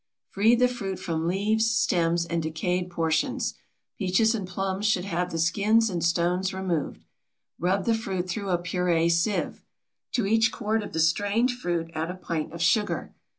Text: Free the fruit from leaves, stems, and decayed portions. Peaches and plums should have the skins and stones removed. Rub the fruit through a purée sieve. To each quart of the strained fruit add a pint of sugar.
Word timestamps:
Free 0.31 0.55
the 0.55 0.67
fruit 0.67 0.97
from 0.97 1.27
leaves, 1.27 1.69
stems, 1.69 2.25
and 2.25 2.41
decayed 2.41 2.89
portions. 2.89 3.53
Peaches 3.99 4.33
and 4.33 4.47
plums 4.47 4.87
should 4.87 5.05
have 5.05 5.29
the 5.31 5.37
skins 5.37 5.91
and 5.91 6.03
stones 6.03 6.55
removed. 6.55 7.05
Rub 7.59 7.85
the 7.85 7.93
fruit 7.93 8.27
through 8.27 8.49
a 8.49 8.57
purée 8.57 9.11
sieve. 9.11 9.63
To 10.13 10.25
each 10.25 10.51
quart 10.51 10.81
of 10.81 10.93
the 10.93 10.99
strained 10.99 11.51
fruit 11.51 11.91
add 11.93 12.09
a 12.09 12.15
pint 12.15 12.51
of 12.51 12.63
sugar. 12.63 13.13